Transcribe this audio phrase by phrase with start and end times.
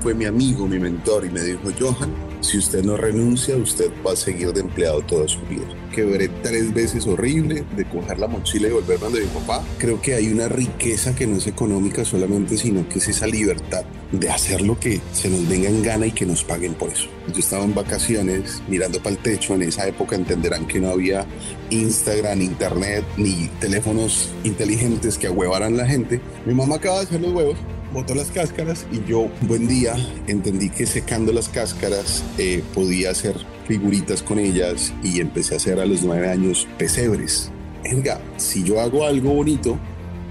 [0.00, 4.12] fue mi amigo, mi mentor, y me dijo, Johan, si usted no renuncia, usted va
[4.12, 5.66] a seguir de empleado toda su vida.
[5.92, 9.64] Quebré tres veces horrible de coger la mochila y volverme donde mi papá.
[9.78, 13.84] Creo que hay una riqueza que no es económica solamente, sino que es esa libertad
[14.12, 17.08] de hacer lo que se nos venga en gana y que nos paguen por eso.
[17.32, 21.26] Yo estaba en vacaciones mirando para el techo, en esa época entenderán que no había
[21.70, 26.20] Instagram, internet, ni teléfonos inteligentes que ahuevaran la gente.
[26.46, 27.56] Mi mamá acaba de hacer los huevos
[27.98, 29.96] botó las cáscaras y yo, un buen día,
[30.28, 33.34] entendí que secando las cáscaras eh, podía hacer
[33.66, 37.50] figuritas con ellas y empecé a hacer a los nueve años pesebres.
[37.82, 39.80] Venga, si yo hago algo bonito,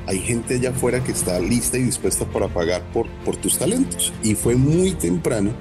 [0.06, 4.14] hay gente allá afuera que está lista y dispuesta para pagar por, por tus talentos.
[4.24, 5.52] Y fue muy temprano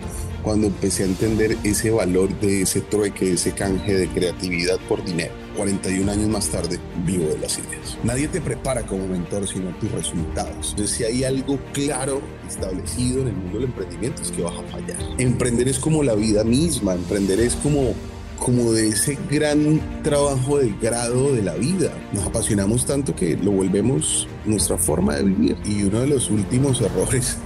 [0.44, 5.45] cuando empecé a entender ese valor de ese trueque, ese canje de creatividad por dinero.
[5.56, 7.98] 41 años más tarde, vivo de las ideas.
[8.04, 10.70] Nadie te prepara como mentor, sino tus resultados.
[10.70, 14.62] Entonces, si hay algo claro establecido en el mundo del emprendimiento, es que vas a
[14.70, 14.98] fallar.
[15.18, 17.94] Emprender es como la vida misma, emprender es como
[18.38, 21.90] como de ese gran trabajo de grado de la vida.
[22.12, 25.56] Nos apasionamos tanto que lo volvemos nuestra forma de vivir.
[25.64, 27.38] Y uno de los últimos errores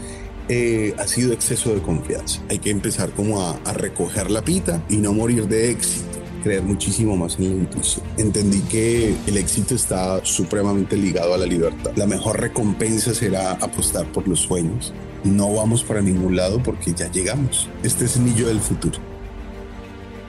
[0.49, 2.43] eh, ha sido exceso de confianza.
[2.49, 6.10] Hay que empezar como a, a recoger la pita y no morir de éxito
[6.41, 8.05] creer muchísimo más en la intuición.
[8.17, 11.93] Entendí que el éxito está supremamente ligado a la libertad.
[11.97, 14.93] La mejor recompensa será apostar por los sueños.
[15.25, 17.69] No vamos para ningún lado porque ya llegamos.
[17.83, 18.99] Este es el niño del futuro.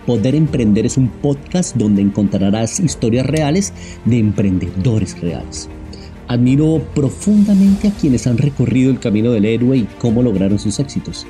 [0.06, 3.72] Poder Emprender es un podcast donde encontrarás historias reales
[4.06, 5.70] de emprendedores reales.
[6.28, 11.28] Admiro profundamente a quienes han recorrido el camino del héroe y cómo lograron sus éxitos.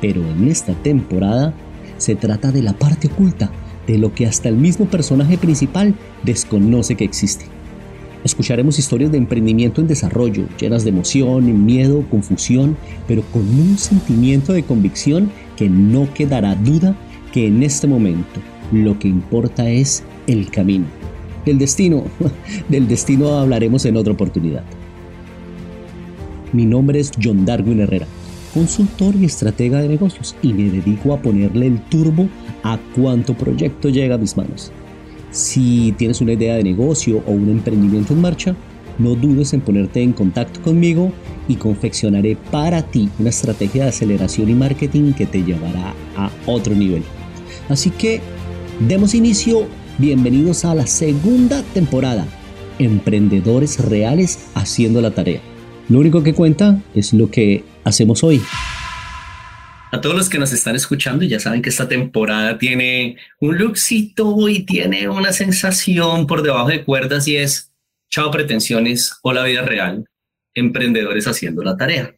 [0.00, 1.54] Pero en esta temporada
[1.98, 3.50] se trata de la parte oculta,
[3.86, 7.46] de lo que hasta el mismo personaje principal desconoce que existe.
[8.24, 12.76] Escucharemos historias de emprendimiento en desarrollo, llenas de emoción, miedo, confusión,
[13.06, 16.96] pero con un sentimiento de convicción que no quedará duda
[17.32, 18.40] que en este momento
[18.72, 20.86] lo que importa es el camino
[21.44, 22.04] del destino,
[22.68, 24.64] del destino hablaremos en otra oportunidad.
[26.52, 28.06] Mi nombre es John Darwin Herrera,
[28.54, 32.28] consultor y estratega de negocios y me dedico a ponerle el turbo
[32.62, 34.72] a cuánto proyecto llega a mis manos.
[35.32, 38.56] Si tienes una idea de negocio o un emprendimiento en marcha,
[38.98, 41.12] no dudes en ponerte en contacto conmigo
[41.48, 46.74] y confeccionaré para ti una estrategia de aceleración y marketing que te llevará a otro
[46.74, 47.02] nivel.
[47.68, 48.20] Así que
[48.88, 49.66] demos inicio
[49.96, 52.26] Bienvenidos a la segunda temporada.
[52.80, 55.40] Emprendedores reales haciendo la tarea.
[55.88, 58.42] Lo único que cuenta es lo que hacemos hoy.
[59.92, 64.48] A todos los que nos están escuchando, ya saben que esta temporada tiene un lookcito
[64.48, 67.72] y tiene una sensación por debajo de cuerdas y es
[68.10, 70.04] chao pretensiones o la vida real,
[70.54, 72.16] emprendedores haciendo la tarea.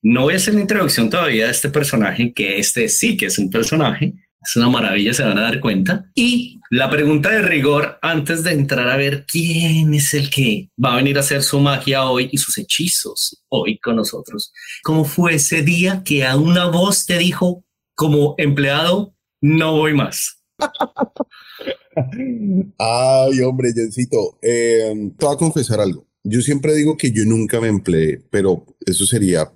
[0.00, 3.38] No voy a hacer la introducción todavía de este personaje, que este sí que es
[3.38, 4.14] un personaje,
[4.48, 6.10] es una maravilla, se van a dar cuenta.
[6.14, 10.94] Y la pregunta de rigor, antes de entrar a ver quién es el que va
[10.94, 15.34] a venir a hacer su magia hoy y sus hechizos hoy con nosotros, ¿cómo fue
[15.34, 17.64] ese día que a una voz te dijo
[17.94, 20.42] como empleado, no voy más?
[22.78, 26.06] Ay, hombre, Jensito, eh, te voy a confesar algo.
[26.24, 29.52] Yo siempre digo que yo nunca me empleé, pero eso sería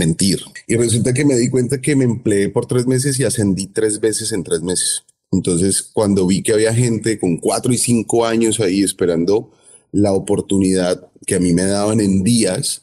[0.00, 0.40] mentir.
[0.66, 4.00] Y resulta que me di cuenta que me empleé por tres meses y ascendí tres
[4.00, 5.04] veces en tres meses.
[5.30, 9.52] Entonces, cuando vi que había gente con cuatro y cinco años ahí esperando
[9.92, 12.82] la oportunidad que a mí me daban en días,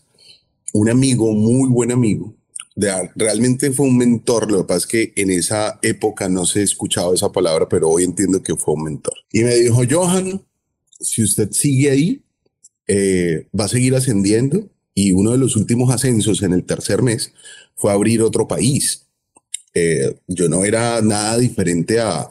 [0.73, 2.35] un amigo, muy buen amigo,
[2.75, 4.49] de, realmente fue un mentor.
[4.51, 8.03] Lo que pasa es que en esa época no se escuchaba esa palabra, pero hoy
[8.03, 9.16] entiendo que fue un mentor.
[9.34, 10.45] Y me dijo, Johan,
[10.99, 12.23] si usted sigue ahí,
[12.88, 17.31] eh, va a seguir ascendiendo y uno de los últimos ascensos en el tercer mes
[17.75, 19.06] fue abrir otro país.
[19.75, 22.28] Eh, yo no era nada diferente a,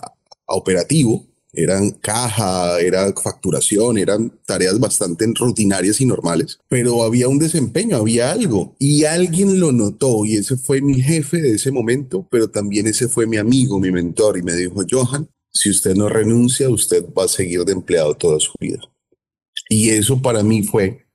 [0.47, 7.99] operativo, eran caja, era facturación, eran tareas bastante rutinarias y normales, pero había un desempeño,
[7.99, 12.51] había algo y alguien lo notó y ese fue mi jefe de ese momento, pero
[12.51, 16.69] también ese fue mi amigo, mi mentor y me dijo, Johan, si usted no renuncia,
[16.69, 18.81] usted va a seguir de empleado toda su vida.
[19.69, 21.06] Y eso para mí fue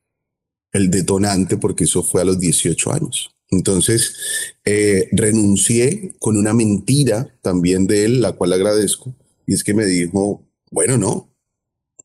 [0.74, 3.36] el detonante porque eso fue a los 18 años.
[3.50, 4.16] Entonces,
[4.64, 9.14] eh, renuncié con una mentira también de él, la cual agradezco,
[9.46, 11.36] y es que me dijo, bueno, no,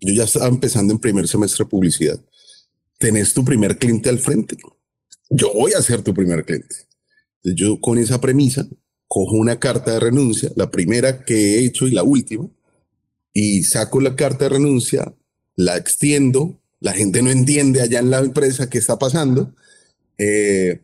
[0.01, 2.21] yo ya estaba empezando en primer semestre de publicidad,
[2.99, 4.57] tenés tu primer cliente al frente,
[5.31, 6.75] yo voy a ser tu primer cliente.
[7.43, 8.67] Yo con esa premisa
[9.07, 12.49] cojo una carta de renuncia, la primera que he hecho y la última,
[13.33, 15.15] y saco la carta de renuncia,
[15.55, 19.55] la extiendo, la gente no entiende allá en la empresa qué está pasando.
[20.19, 20.81] Eh,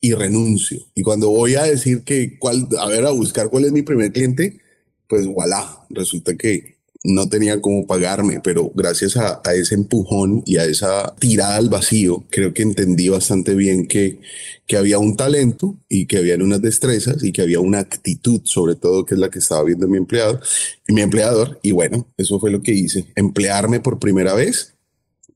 [0.00, 0.86] y renuncio.
[0.94, 4.12] Y cuando voy a decir que, cuál, a ver, a buscar cuál es mi primer
[4.12, 4.60] cliente,
[5.06, 10.64] pues voilà, resulta que no tenía cómo pagarme, pero gracias a, ese empujón y a
[10.64, 14.20] esa tirada al vacío, creo que entendí bastante bien que,
[14.66, 18.74] que había un talento y que habían unas destrezas y que había una actitud, sobre
[18.76, 20.40] todo, que es la que estaba viendo mi empleado
[20.86, 21.58] y mi empleador.
[21.62, 24.74] Y bueno, eso fue lo que hice, emplearme por primera vez,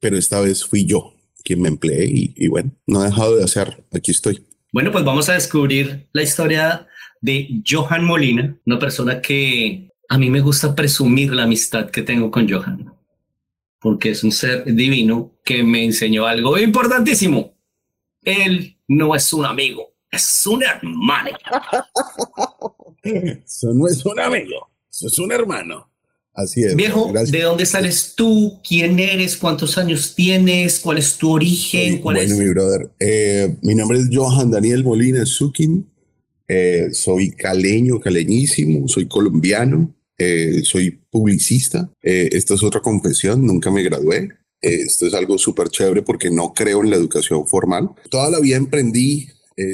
[0.05, 3.45] pero esta vez fui yo quien me empleé y, y bueno, no he dejado de
[3.45, 4.45] hacer, aquí estoy.
[4.71, 6.87] Bueno, pues vamos a descubrir la historia
[7.23, 12.31] de Johan Molina, una persona que a mí me gusta presumir la amistad que tengo
[12.31, 12.93] con Johan,
[13.81, 17.55] porque es un ser divino que me enseñó algo importantísimo.
[18.21, 21.31] Él no es un amigo, es un hermano.
[23.03, 25.94] Eso no es un amigo, eso es un hermano.
[26.35, 26.75] Así es.
[26.75, 28.59] Viejo, ¿de dónde sales tú?
[28.69, 29.37] ¿Quién eres?
[29.37, 30.81] ¿Cuántos años tienes?
[30.81, 32.01] ¿Cuál es tu origen?
[32.01, 32.91] ¿Cuál bueno, mi brother.
[32.99, 35.89] Eh, mi nombre es Johan Daniel Molina Zukin.
[36.49, 38.89] Eh, soy caleño, caleñísimo.
[38.89, 39.95] Soy colombiano.
[40.19, 41.89] Eh, soy publicista.
[42.03, 43.47] esta es otra confesión.
[43.47, 44.31] Nunca me gradué.
[44.61, 47.91] esto es algo súper chévere porque no creo en la educación formal.
[48.11, 49.29] Toda la vida emprendí.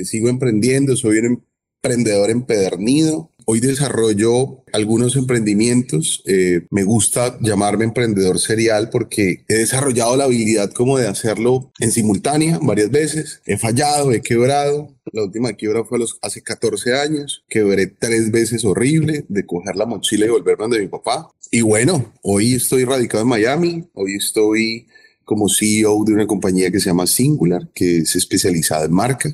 [0.04, 0.94] sigo emprendiendo.
[0.94, 1.42] Soy un
[1.82, 3.29] emprendedor empedernido.
[3.46, 6.22] Hoy desarrollo algunos emprendimientos.
[6.26, 11.92] Eh, me gusta llamarme emprendedor serial porque he desarrollado la habilidad como de hacerlo en
[11.92, 13.40] simultánea varias veces.
[13.46, 14.94] He fallado, he quebrado.
[15.12, 17.44] La última quiebra fue los, hace 14 años.
[17.48, 21.30] Quebré tres veces horrible de coger la mochila y volverme donde mi papá.
[21.50, 23.84] Y bueno, hoy estoy radicado en Miami.
[23.94, 24.86] Hoy estoy
[25.24, 29.30] como CEO de una compañía que se llama Singular, que es especializada en marca.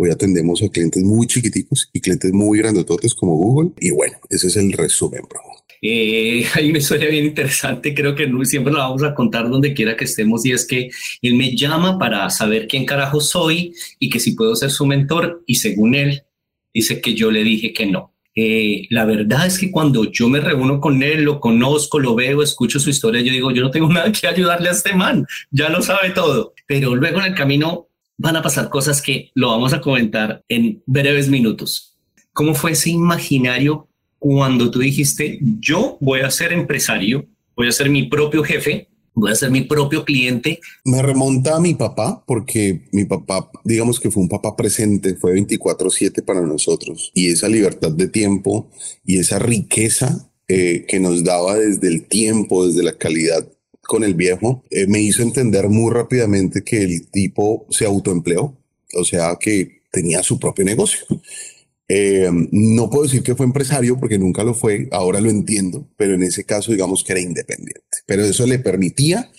[0.00, 3.70] Hoy atendemos a clientes muy chiquiticos y clientes muy grandototes como Google.
[3.80, 5.40] Y bueno, ese es el resumen, bro.
[5.82, 9.96] Eh, ahí me suena bien interesante, creo que siempre lo vamos a contar donde quiera
[9.96, 10.90] que estemos y es que
[11.22, 15.42] él me llama para saber quién carajo soy y que si puedo ser su mentor
[15.46, 16.22] y según él
[16.72, 18.14] dice que yo le dije que no.
[18.36, 22.40] Eh, la verdad es que cuando yo me reúno con él, lo conozco, lo veo,
[22.40, 25.68] escucho su historia, yo digo, yo no tengo nada que ayudarle a este man, ya
[25.68, 26.54] lo sabe todo.
[26.66, 27.87] Pero luego en el camino
[28.18, 31.96] van a pasar cosas que lo vamos a comentar en breves minutos.
[32.32, 33.88] ¿Cómo fue ese imaginario
[34.18, 37.26] cuando tú dijiste, yo voy a ser empresario,
[37.56, 40.60] voy a ser mi propio jefe, voy a ser mi propio cliente?
[40.84, 45.32] Me remonta a mi papá, porque mi papá, digamos que fue un papá presente, fue
[45.34, 48.68] 24/7 para nosotros, y esa libertad de tiempo
[49.04, 53.46] y esa riqueza eh, que nos daba desde el tiempo, desde la calidad
[53.88, 58.54] con el viejo, eh, me hizo entender muy rápidamente que el tipo se autoempleó,
[58.92, 61.06] o sea que tenía su propio negocio.
[61.88, 66.12] Eh, no puedo decir que fue empresario porque nunca lo fue, ahora lo entiendo, pero
[66.12, 67.80] en ese caso digamos que era independiente.
[68.04, 69.30] Pero eso le permitía,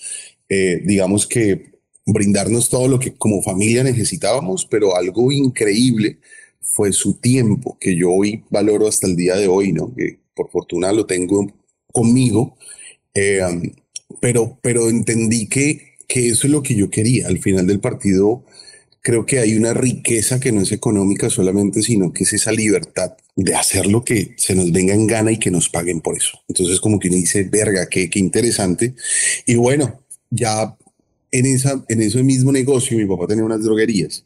[0.50, 1.74] eh, digamos que
[2.08, 6.18] brindarnos todo lo que como familia necesitábamos, pero algo increíble
[6.60, 9.94] fue su tiempo, que yo hoy valoro hasta el día de hoy, ¿no?
[9.94, 11.54] Que por fortuna lo tengo
[11.94, 12.58] conmigo
[14.20, 17.28] pero, pero entendí que, que eso es lo que yo quería.
[17.28, 18.44] Al final del partido,
[19.02, 23.14] creo que hay una riqueza que no es económica solamente, sino que es esa libertad
[23.36, 26.40] de hacer lo que se nos venga en gana y que nos paguen por eso.
[26.48, 28.96] Entonces, como que uno dice, verga, qué, qué interesante.
[29.46, 30.76] Y bueno, ya
[31.32, 34.26] en, esa, en ese mismo negocio, mi papá tenía unas droguerías.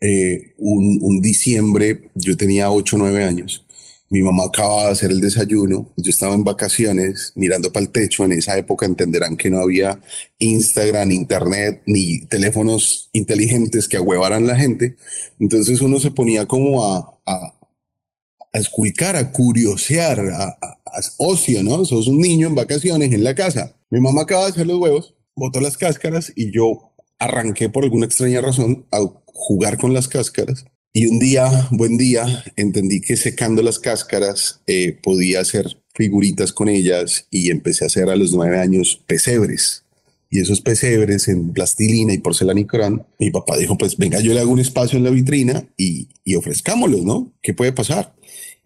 [0.00, 3.65] Eh, un, un diciembre, yo tenía 8 o 9 años
[4.08, 8.24] mi mamá acababa de hacer el desayuno, yo estaba en vacaciones mirando para el techo,
[8.24, 10.00] en esa época entenderán que no había
[10.38, 14.96] Instagram, Internet, ni teléfonos inteligentes que ahuevaran la gente,
[15.40, 17.54] entonces uno se ponía como a, a,
[18.52, 20.78] a esculcar, a curiosear, a, a,
[21.18, 21.84] ocio, ¿no?
[21.84, 23.76] Sos un niño en vacaciones en la casa.
[23.90, 28.06] Mi mamá acaba de hacer los huevos, botó las cáscaras y yo arranqué por alguna
[28.06, 30.64] extraña razón a jugar con las cáscaras
[30.98, 32.24] y un día, buen día,
[32.56, 38.08] entendí que secando las cáscaras eh, podía hacer figuritas con ellas y empecé a hacer
[38.08, 39.84] a los nueve años pesebres.
[40.30, 42.66] Y esos pesebres en plastilina y porcelana y
[43.18, 46.34] mi papá dijo, pues venga, yo le hago un espacio en la vitrina y, y
[46.34, 47.30] ofrezcámoslos, ¿no?
[47.42, 48.14] ¿Qué puede pasar?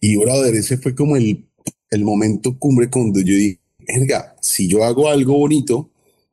[0.01, 1.49] Y brother, ese fue como el,
[1.91, 3.59] el momento cumbre cuando yo dije,
[3.89, 5.91] venga, si yo hago algo bonito,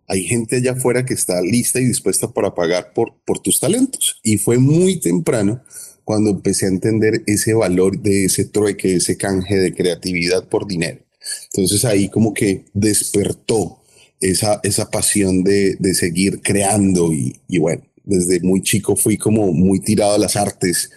[0.07, 4.19] hay gente allá afuera que está lista y dispuesta para pagar por, por tus talentos.
[4.21, 5.63] Y fue muy temprano
[6.07, 10.99] cuando empecé a entender ese valor de ese trueque, ese canje de creatividad por dinero.
[11.51, 13.81] Entonces ahí como que despertó
[14.21, 19.51] esa, esa pasión de, de seguir creando y, y, bueno, desde muy chico fui como
[19.51, 20.91] muy tirado a las artes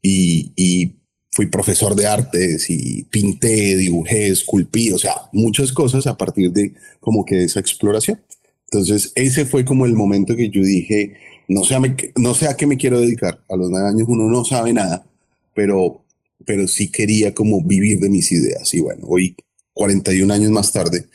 [0.00, 0.94] y, y
[1.32, 6.72] fui profesor de artes y pinté, dibujé, esculpí, o sea, muchas cosas a partir de
[7.00, 8.22] como que esa exploración.
[8.70, 11.16] Entonces ese fue como el momento que yo dije,
[11.48, 11.80] no sé, a
[12.16, 13.40] no sé a qué me quiero dedicar.
[13.48, 15.06] A los nueve años uno no sabe nada,
[15.54, 16.04] pero,
[16.44, 18.72] pero sí quería como vivir de mis ideas.
[18.74, 19.36] Y bueno, hoy,
[19.74, 21.06] 41 años más tarde,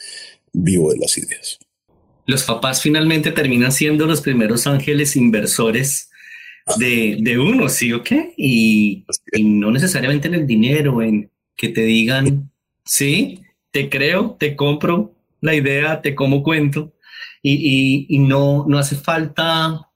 [0.53, 1.59] vivo de las ideas.
[2.25, 6.09] Los papás finalmente terminan siendo los primeros ángeles inversores
[6.77, 8.33] de, de uno, ¿sí o qué?
[8.37, 12.51] Y, y no necesariamente en el dinero, en que te digan,
[12.85, 16.93] sí, te creo, te compro la idea, te como cuento.
[17.41, 19.90] Y, y, y, no, no hace falta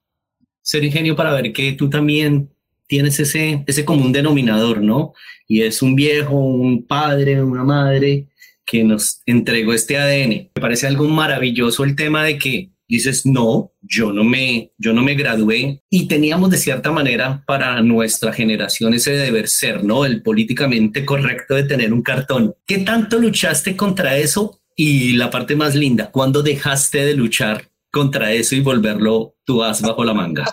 [0.66, 2.50] ser ingenio para ver que tú también
[2.88, 5.14] tienes ese, ese común denominador, ¿no?
[5.48, 8.28] Y es un viejo, un padre, una madre
[8.66, 10.50] que nos entregó este ADN.
[10.56, 15.04] Me parece algo maravilloso el tema de que dices, no, yo no me, yo no
[15.04, 20.04] me gradué y teníamos de cierta manera para nuestra generación ese deber ser, ¿no?
[20.04, 22.56] El políticamente correcto de tener un cartón.
[22.66, 24.62] ¿Qué tanto luchaste contra eso?
[24.76, 29.82] Y la parte más linda, ¿cuándo dejaste de luchar contra eso y volverlo tú as
[29.82, 30.44] bajo la manga?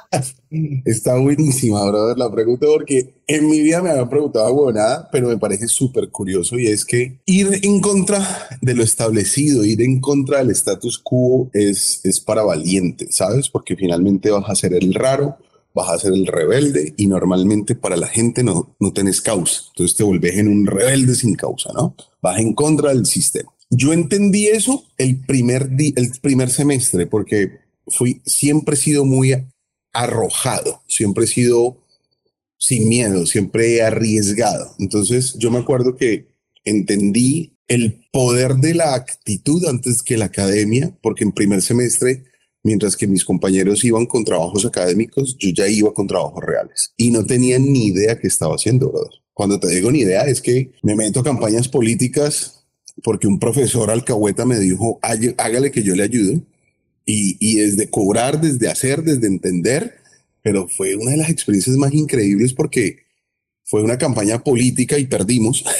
[0.84, 5.38] Está buenísima, brother, la pregunta porque en mi vida me había preguntado nada, pero me
[5.38, 8.24] parece súper curioso y es que ir en contra
[8.60, 13.48] de lo establecido, ir en contra del status quo es, es para valientes, ¿sabes?
[13.48, 15.36] Porque finalmente vas a ser el raro,
[15.74, 19.62] vas a ser el rebelde y normalmente para la gente no, no tenés causa.
[19.70, 21.96] Entonces te volvés en un rebelde sin causa, ¿no?
[22.20, 23.52] Vas en contra del sistema.
[23.74, 29.34] Yo entendí eso el primer, el primer semestre porque fui, siempre he sido muy
[29.94, 31.78] arrojado, siempre he sido
[32.58, 34.74] sin miedo, siempre he arriesgado.
[34.78, 36.26] Entonces yo me acuerdo que
[36.64, 42.24] entendí el poder de la actitud antes que la academia, porque en primer semestre,
[42.62, 47.10] mientras que mis compañeros iban con trabajos académicos, yo ya iba con trabajos reales y
[47.10, 49.22] no tenía ni idea qué estaba haciendo, brother.
[49.32, 52.61] Cuando te digo ni idea, es que me meto a campañas políticas
[53.02, 56.42] porque un profesor alcahueta me dijo, hágale que yo le ayudo.
[57.04, 59.94] Y, desde cobrar, desde hacer, desde entender,
[60.40, 62.98] pero fue una de las experiencias más increíbles porque
[63.64, 65.64] fue una campaña política y perdimos.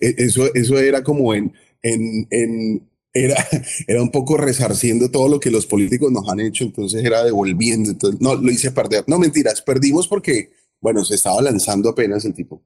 [0.00, 2.82] E, eso, eso era como en, en, en
[3.14, 3.36] era,
[3.86, 7.90] era un poco resarciendo todo lo que los políticos nos han hecho, entonces era devolviendo,
[7.90, 9.04] entonces no, lo hice perder.
[9.06, 12.62] No, mentiras, perdimos porque, bueno, se estaba lanzando apenas el tipo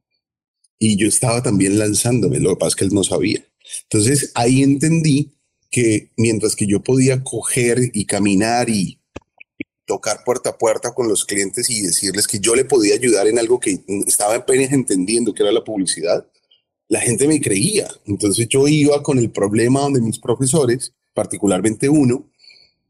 [0.78, 3.44] y yo estaba también lanzándome, lo que pasa es que él no sabía.
[3.84, 5.32] Entonces ahí entendí
[5.70, 9.00] que mientras que yo podía coger y caminar y
[9.84, 13.38] tocar puerta a puerta con los clientes y decirles que yo le podía ayudar en
[13.38, 16.26] algo que estaba apenas entendiendo que era la publicidad,
[16.88, 17.88] la gente me creía.
[18.06, 22.28] Entonces yo iba con el problema donde mis profesores, particularmente uno,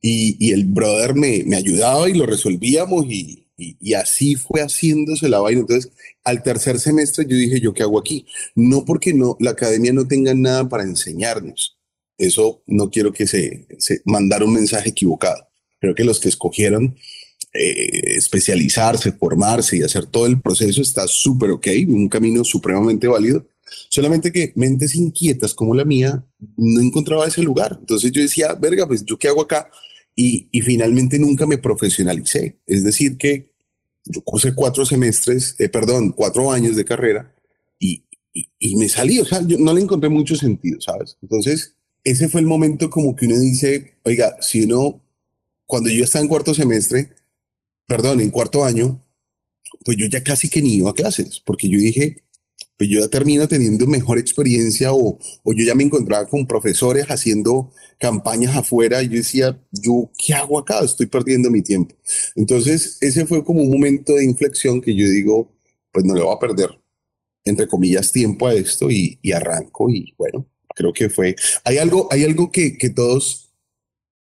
[0.00, 5.28] y, y el brother me, me ayudaba y lo resolvíamos y, y, así fue haciéndose
[5.28, 5.60] la vaina.
[5.60, 5.92] Entonces,
[6.24, 8.26] al tercer semestre yo dije, ¿yo qué hago aquí?
[8.54, 11.78] No porque no, la academia no tenga nada para enseñarnos.
[12.18, 15.48] Eso no quiero que se, se mandara un mensaje equivocado.
[15.80, 16.96] Creo que los que escogieron
[17.58, 23.46] eh, especializarse, formarse y hacer todo el proceso está súper ok, un camino supremamente válido.
[23.88, 26.24] Solamente que mentes inquietas como la mía
[26.56, 27.76] no encontraba ese lugar.
[27.80, 29.70] Entonces yo decía, verga, pues yo qué hago acá?
[30.16, 32.58] Y, finalmente nunca me profesionalicé.
[32.66, 33.52] Es decir, que
[34.06, 37.34] yo cursé cuatro semestres, eh, perdón, cuatro años de carrera
[37.78, 41.18] y, y, me salí, o sea, yo no le encontré mucho sentido, ¿sabes?
[41.22, 45.02] Entonces, ese fue el momento como que uno dice, oiga, si uno,
[45.66, 47.10] cuando yo estaba en cuarto semestre,
[47.86, 49.02] perdón, en cuarto año,
[49.84, 52.24] pues yo ya casi que ni iba a clases, porque yo dije,
[52.76, 57.06] pues yo ya termino teniendo mejor experiencia o, o yo ya me encontraba con profesores
[57.06, 60.80] haciendo campañas afuera y yo decía, yo, ¿qué hago acá?
[60.80, 61.94] Estoy perdiendo mi tiempo.
[62.34, 65.50] Entonces, ese fue como un momento de inflexión que yo digo,
[65.92, 66.70] pues no le voy a perder,
[67.44, 72.08] entre comillas, tiempo a esto y, y arranco y bueno, creo que fue, hay algo,
[72.10, 73.50] hay algo que, que todos,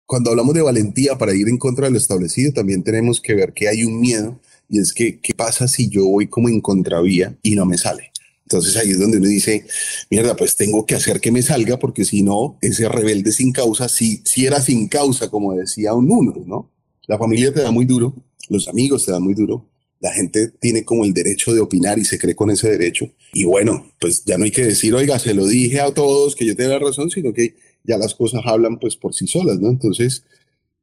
[0.06, 3.52] cuando hablamos de valentía para ir en contra de lo establecido, también tenemos que ver
[3.52, 7.36] que hay un miedo y es que, ¿qué pasa si yo voy como en contravía
[7.42, 8.09] y no me sale?
[8.50, 9.64] Entonces ahí es donde uno dice,
[10.10, 13.88] mierda, pues tengo que hacer que me salga porque si no, ese rebelde sin causa,
[13.88, 16.72] si, si era sin causa, como decía un uno, ¿no?
[17.06, 18.12] La familia te da muy duro,
[18.48, 22.04] los amigos te dan muy duro, la gente tiene como el derecho de opinar y
[22.04, 23.08] se cree con ese derecho.
[23.32, 26.44] Y bueno, pues ya no hay que decir, oiga, se lo dije a todos que
[26.44, 27.54] yo tenía razón, sino que
[27.84, 29.68] ya las cosas hablan pues por sí solas, ¿no?
[29.68, 30.24] Entonces,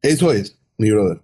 [0.02, 1.20] eso es, mi brother.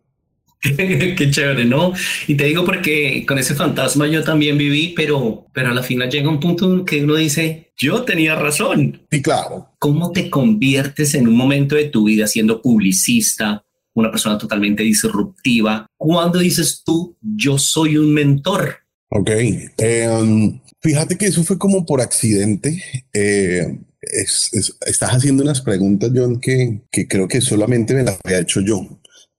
[0.77, 1.93] Qué chévere, ¿no?
[2.25, 6.09] Y te digo porque con ese fantasma yo también viví, pero, pero a la final
[6.09, 9.05] llega un punto en que uno dice, yo tenía razón.
[9.11, 9.73] Sí, claro.
[9.79, 15.85] ¿Cómo te conviertes en un momento de tu vida siendo publicista, una persona totalmente disruptiva?
[15.97, 18.77] ¿Cuándo dices tú, yo soy un mentor?
[19.09, 19.31] Ok.
[19.77, 22.81] Em, fíjate que eso fue como por accidente.
[23.13, 28.61] Eh, estás haciendo unas preguntas, John, que, que creo que solamente me las había hecho
[28.61, 28.87] yo.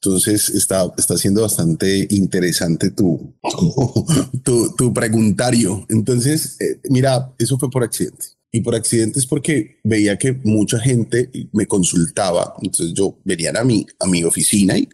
[0.05, 3.35] Entonces está, está siendo bastante interesante tu,
[4.45, 5.87] tu, tu preguntario.
[5.89, 8.27] Entonces, eh, mira, eso fue por accidente.
[8.55, 12.55] Y por accidente es porque veía que mucha gente me consultaba.
[12.63, 14.89] Entonces yo venía a mi, a mi oficina y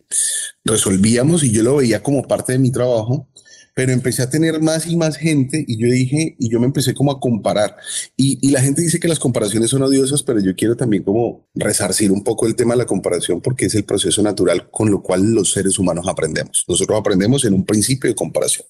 [0.65, 3.29] resolvíamos y yo lo veía como parte de mi trabajo
[3.75, 6.95] pero empecé a tener más y más gente y yo dije, y yo me empecé
[6.95, 7.77] como a comparar.
[8.17, 12.11] Y, la gente dice que las comparaciones son odiosas, pero yo quiero también como resarcir
[12.11, 15.33] un poco el tema de la comparación porque es el proceso natural con lo cual
[15.33, 16.65] los seres humanos aprendemos.
[16.67, 18.67] Nosotros aprendemos en un principio de comparación.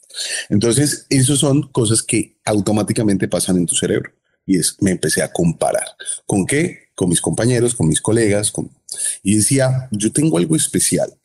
[0.50, 4.10] Entonces, eso son cosas que automáticamente pasan en tu cerebro.
[4.46, 5.86] Y es, me empecé a comparar.
[6.26, 6.90] ¿Con qué?
[6.94, 8.50] Con mis compañeros, con mis colegas.
[8.50, 8.70] Con...
[9.22, 11.19] Y decía, yo tengo algo especial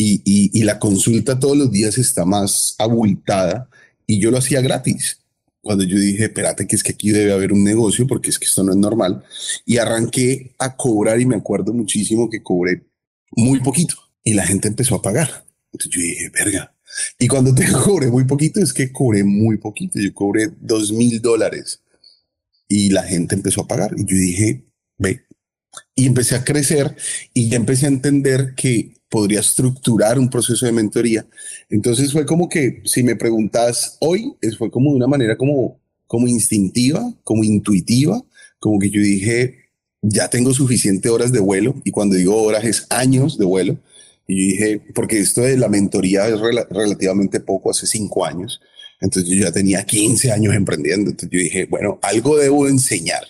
[0.00, 3.68] y, la consulta todos los días está más abultada
[4.06, 5.20] y yo lo hacía gratis.
[5.60, 8.46] Cuando yo dije, espérate, que es que aquí debe haber un negocio porque es que
[8.46, 9.24] esto no es normal.
[9.66, 12.84] Y arranqué a cobrar y me acuerdo muchísimo que cobré
[13.32, 15.44] muy poquito y la gente empezó a pagar.
[15.72, 16.74] Entonces yo dije, verga.
[17.18, 19.98] Y cuando te cobré muy poquito, es que cobré muy poquito.
[19.98, 21.80] Yo cobré dos mil dólares
[22.68, 23.94] y la gente empezó a pagar.
[23.96, 24.64] Y yo dije,
[24.96, 25.22] ve.
[25.98, 26.94] Y empecé a crecer
[27.34, 31.26] y ya empecé a entender que podría estructurar un proceso de mentoría.
[31.70, 36.28] Entonces fue como que, si me preguntas hoy, fue como de una manera como, como
[36.28, 38.22] instintiva, como intuitiva,
[38.60, 39.56] como que yo dije,
[40.00, 43.78] ya tengo suficiente horas de vuelo, y cuando digo horas es años de vuelo,
[44.28, 48.60] y dije, porque esto de la mentoría es relativamente poco, hace cinco años,
[49.00, 53.22] entonces yo ya tenía 15 años emprendiendo, entonces yo dije, bueno, algo debo enseñar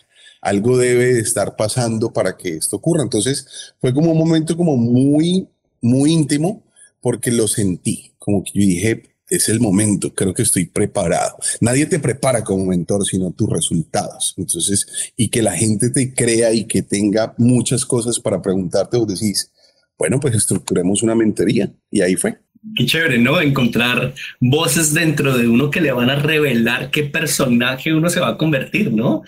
[0.48, 3.02] algo debe estar pasando para que esto ocurra.
[3.02, 5.48] Entonces fue como un momento como muy
[5.80, 6.64] muy íntimo
[7.00, 11.36] porque lo sentí, como que yo dije, es el momento, creo que estoy preparado.
[11.60, 14.34] Nadie te prepara como mentor, sino tus resultados.
[14.36, 19.06] Entonces, y que la gente te crea y que tenga muchas cosas para preguntarte, vos
[19.06, 19.52] decís,
[19.98, 22.38] bueno, pues estructuremos una mentoría y ahí fue.
[22.74, 23.40] Qué chévere, ¿no?
[23.40, 28.30] Encontrar voces dentro de uno que le van a revelar qué personaje uno se va
[28.30, 29.22] a convertir, ¿no?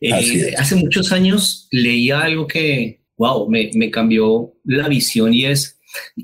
[0.00, 5.78] Eh, hace muchos años leía algo que, wow, me, me cambió la visión y es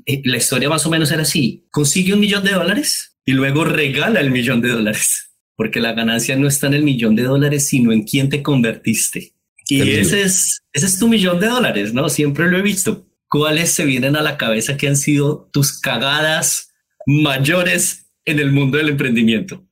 [0.05, 1.65] eh, la historia más o menos era así.
[1.71, 6.35] Consigue un millón de dólares y luego regala el millón de dólares, porque la ganancia
[6.35, 9.33] no está en el millón de dólares, sino en quién te convertiste.
[9.67, 12.07] Y ese es, ese es tu millón de dólares, ¿no?
[12.09, 13.07] Siempre lo he visto.
[13.27, 16.71] ¿Cuáles se vienen a la cabeza que han sido tus cagadas
[17.07, 19.65] mayores en el mundo del emprendimiento?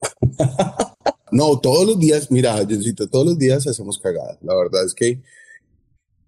[1.34, 2.64] no, todos los días, mira,
[3.10, 4.38] todos los días hacemos cagadas.
[4.40, 5.20] La verdad es que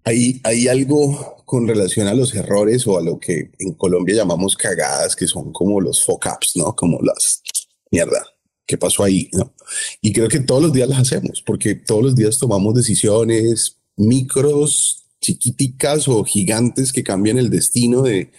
[0.03, 4.57] hay, hay algo con relación a los errores o a lo que en Colombia llamamos
[4.57, 6.75] cagadas, que son como los fuck-ups, ¿no?
[6.75, 7.41] Como las
[7.89, 8.21] mierda.
[8.65, 9.29] ¿Qué pasó ahí?
[9.31, 9.53] ¿no?
[10.01, 15.05] Y creo que todos los días las hacemos, porque todos los días tomamos decisiones micros,
[15.21, 18.29] chiquiticas o gigantes que cambian el destino de,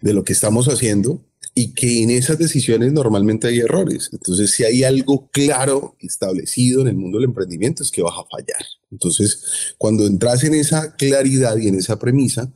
[0.00, 1.20] de lo que estamos haciendo
[1.54, 4.10] y que en esas decisiones normalmente hay errores.
[4.12, 8.28] Entonces, si hay algo claro establecido en el mundo del emprendimiento es que vas a
[8.30, 8.64] fallar.
[8.90, 12.52] Entonces, cuando entras en esa claridad y en esa premisa,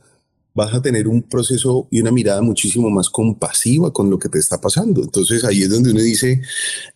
[0.53, 4.39] vas a tener un proceso y una mirada muchísimo más compasiva con lo que te
[4.39, 5.03] está pasando.
[5.03, 6.41] Entonces, ahí es donde uno dice,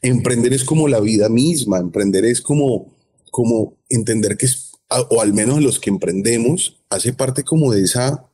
[0.01, 2.95] emprender es como la vida misma, emprender es como,
[3.29, 4.71] como entender que es,
[5.09, 8.28] o al menos los que emprendemos, hace parte como de esa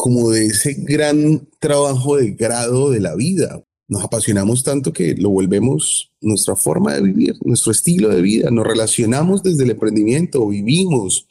[0.00, 3.62] como de ese gran trabajo de grado de la vida.
[3.86, 8.50] Nos apasionamos tanto que lo volvemos nuestra forma de vivir, nuestro estilo de vida.
[8.50, 11.28] Nos relacionamos desde el emprendimiento, vivimos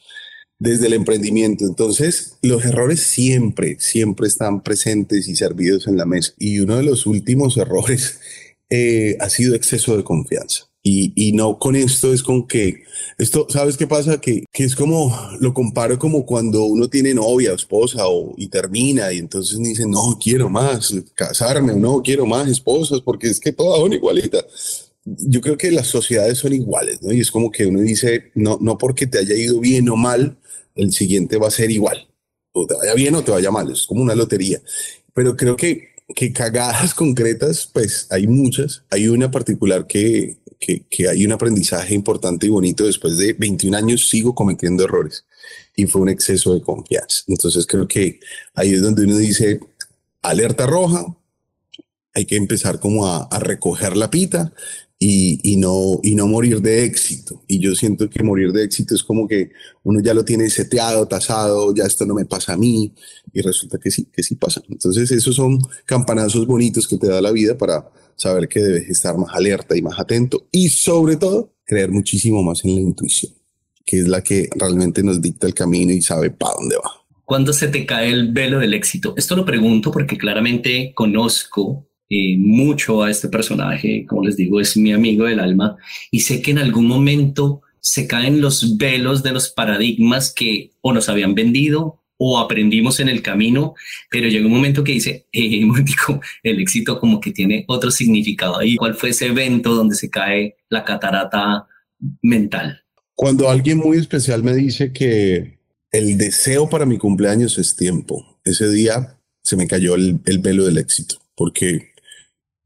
[0.60, 1.64] desde el emprendimiento.
[1.64, 6.32] Entonces, los errores siempre, siempre están presentes y servidos en la mesa.
[6.38, 8.20] Y uno de los últimos errores
[8.70, 10.69] eh, ha sido exceso de confianza.
[10.82, 12.84] Y, y, no con esto es con que
[13.18, 14.18] esto, ¿sabes qué pasa?
[14.18, 18.48] Que, que, es como, lo comparo como cuando uno tiene novia o esposa o, y
[18.48, 23.52] termina y entonces dice, no, quiero más casarme no, quiero más esposas porque es que
[23.52, 24.90] todas son igualitas.
[25.04, 27.12] Yo creo que las sociedades son iguales, ¿no?
[27.12, 30.38] Y es como que uno dice, no, no porque te haya ido bien o mal,
[30.76, 32.08] el siguiente va a ser igual.
[32.52, 34.62] O te vaya bien o te vaya mal, es como una lotería.
[35.12, 38.84] Pero creo que que cagadas concretas, pues hay muchas.
[38.90, 42.84] Hay una particular que, que, hay un aprendizaje importante y bonito.
[42.84, 45.24] Después de 21 años sigo cometiendo errores
[45.74, 47.24] y fue un exceso de confianza.
[47.26, 48.20] Entonces creo que
[48.54, 49.60] ahí es donde uno dice,
[50.22, 51.16] alerta roja,
[52.14, 54.52] hay que empezar como a, recoger la pita
[54.98, 57.42] y, y, no, y no morir de éxito.
[57.46, 59.52] Y yo siento que morir de éxito es como que
[59.84, 62.92] uno ya lo tiene seteado, tasado, ya esto no me pasa a mí,
[63.32, 64.60] y resulta que sí, que sí pasa.
[64.68, 67.88] Entonces esos son campanazos bonitos que te da la vida para
[68.20, 72.62] saber que debes estar más alerta y más atento y sobre todo creer muchísimo más
[72.64, 73.32] en la intuición,
[73.86, 76.90] que es la que realmente nos dicta el camino y sabe para dónde va.
[77.24, 79.14] ¿Cuándo se te cae el velo del éxito?
[79.16, 84.76] Esto lo pregunto porque claramente conozco eh, mucho a este personaje, como les digo, es
[84.76, 85.76] mi amigo del alma,
[86.10, 90.92] y sé que en algún momento se caen los velos de los paradigmas que o
[90.92, 93.74] nos habían vendido o aprendimos en el camino,
[94.10, 95.62] pero llega un momento que dice, eh,
[96.42, 98.76] el éxito como que tiene otro significado ahí.
[98.76, 101.66] ¿Cuál fue ese evento donde se cae la catarata
[102.20, 102.82] mental?
[103.14, 105.60] Cuando alguien muy especial me dice que
[105.92, 110.76] el deseo para mi cumpleaños es tiempo, ese día se me cayó el, el del
[110.76, 111.92] éxito, porque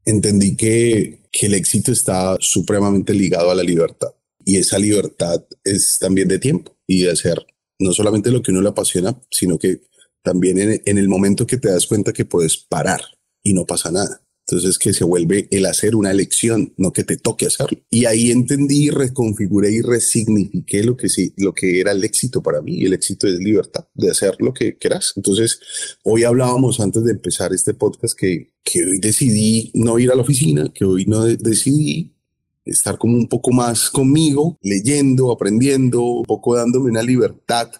[0.03, 4.09] entendí que, que el éxito está supremamente ligado a la libertad.
[4.43, 7.45] Y esa libertad es también de tiempo y de hacer
[7.79, 9.81] no solamente lo que uno le apasiona, sino que
[10.21, 13.01] también en, el momento que te das cuenta que puedes parar
[13.43, 14.21] y no pasa nada.
[14.47, 17.79] Entonces que se vuelve el hacer una elección, no que te toque hacerlo.
[17.89, 22.61] Y ahí entendí, reconfiguré y resignifiqué lo que sí, lo que era el éxito para
[22.61, 22.83] mí.
[22.83, 25.13] El éxito es libertad de hacer lo que quieras.
[25.15, 25.59] Entonces,
[26.03, 30.21] hoy hablábamos antes de empezar este podcast que, que hoy decidí no ir a la
[30.21, 32.14] oficina, que hoy no decidí
[32.65, 37.71] estar como un poco más conmigo, leyendo, aprendiendo, un poco dándome una libertad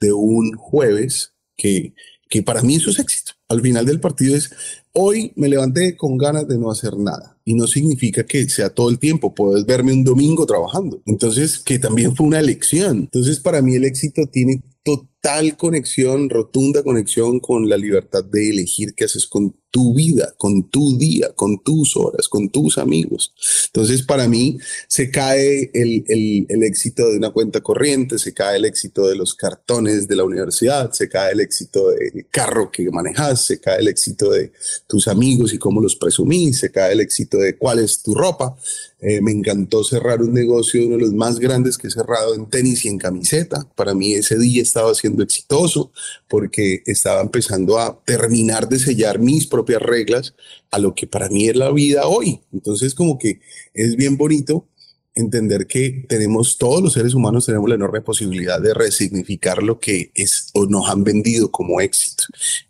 [0.00, 1.94] de un jueves que,
[2.28, 3.32] que para mí eso es éxito.
[3.48, 4.50] Al final del partido es,
[4.92, 8.90] hoy me levanté con ganas de no hacer nada y no significa que sea todo
[8.90, 11.02] el tiempo, puedes verme un domingo trabajando.
[11.06, 12.98] Entonces, que también fue una elección.
[12.98, 15.11] Entonces, para mí el éxito tiene total
[15.56, 20.98] conexión, rotunda conexión con la libertad de elegir qué haces con tu vida, con tu
[20.98, 23.32] día, con tus horas, con tus amigos.
[23.66, 28.66] Entonces, para mí, se cae el, el, éxito de una cuenta corriente, se cae el
[28.66, 33.46] éxito de los cartones de la universidad, se cae el éxito del carro que manejas,
[33.46, 34.52] se cae el éxito de
[34.86, 38.54] tus amigos y cómo los presumís, se cae el éxito de cuál es tu ropa.
[39.00, 42.48] Eh, me encantó cerrar un negocio, uno de los más grandes que he cerrado en
[42.48, 43.66] tenis y en camiseta.
[43.74, 45.92] Para mí ese día estaba siendo exitoso
[46.28, 50.34] porque estaba empezando a terminar de sellar mis propias reglas
[50.70, 52.40] a lo que para mí es la vida hoy.
[52.52, 53.40] Entonces como que
[53.74, 54.66] es bien bonito
[55.14, 60.10] entender que tenemos, todos los seres humanos tenemos la enorme posibilidad de resignificar lo que
[60.14, 62.24] es o nos han vendido como éxito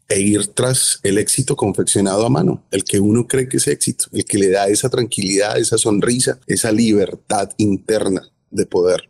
[0.08, 4.06] e ir tras el éxito confeccionado a mano, el que uno cree que es éxito,
[4.12, 9.08] el que le da esa tranquilidad, esa sonrisa, esa libertad interna de poder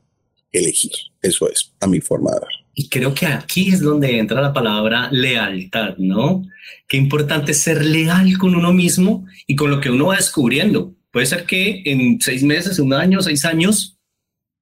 [0.52, 0.92] elegir.
[1.22, 2.61] Eso es a mi forma de ver.
[2.74, 6.42] Y creo que aquí es donde entra la palabra lealtad, ¿no?
[6.88, 11.26] Qué importante ser leal con uno mismo y con lo que uno va descubriendo Puede
[11.26, 13.98] ser que en seis meses, un año, seis años,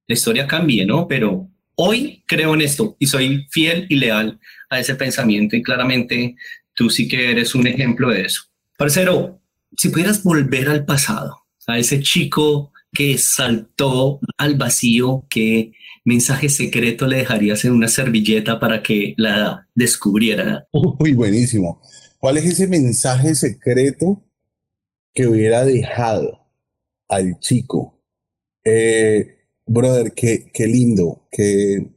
[0.08, 1.06] la historia cambie, ¿no?
[1.06, 6.34] Pero hoy creo en esto y soy fiel y leal a ese pensamiento y claramente
[6.74, 8.42] tú sí que eres un ejemplo de eso.
[8.76, 9.40] Parcero,
[9.76, 15.72] si pudieras volver al pasado, a ese chico que saltó al vacío, ¿qué
[16.04, 20.66] mensaje secreto le dejarías en una servilleta para que la descubriera?
[20.72, 21.80] Uy, buenísimo.
[22.18, 24.22] ¿Cuál es ese mensaje secreto
[25.14, 26.40] que hubiera dejado?
[27.10, 28.00] al chico.
[28.64, 29.36] Eh,
[29.66, 31.90] brother, qué, qué lindo, qué,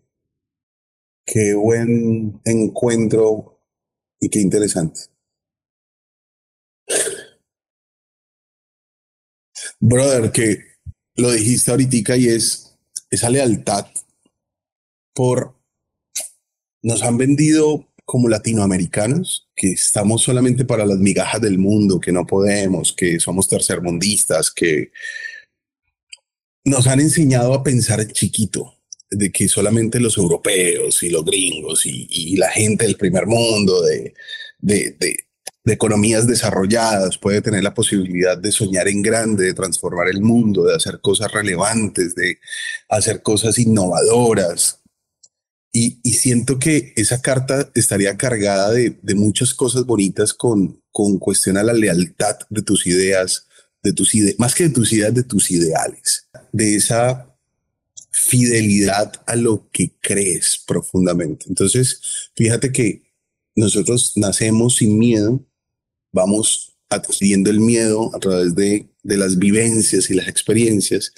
[1.25, 3.61] qué buen encuentro
[4.19, 5.01] y qué interesante.
[9.79, 10.57] Brother, que
[11.15, 12.62] lo dijiste ahorita y es
[13.13, 13.85] esa lealtad
[15.13, 15.55] por
[16.81, 22.25] nos han vendido como latinoamericanos, que estamos solamente para las migajas del mundo, que no
[22.25, 24.91] podemos, que somos tercermundistas, que
[26.65, 28.77] nos han enseñado a pensar chiquito,
[29.09, 34.13] de que solamente los europeos y los gringos y, la gente del primer mundo, de,
[35.65, 40.75] economías desarrolladas, puede tener la posibilidad de soñar en grande, de transformar el mundo, de
[40.75, 42.39] hacer cosas relevantes, de
[42.89, 44.83] hacer cosas innovadoras,
[45.75, 51.63] y, siento que esa carta estaría cargada de, muchas cosas bonitas con, con cuestión a
[51.63, 53.47] la lealtad de tus ideas,
[53.81, 57.35] de tus ideas, más que de tus ideas, de tus ideales, de esa
[58.11, 61.45] fidelidad a lo que crees profundamente.
[61.49, 63.11] Entonces, fíjate que
[63.55, 65.43] nosotros nacemos sin miedo,
[66.13, 71.11] vamos adquiriendo el miedo a través de, de las vivencias y las experiencias,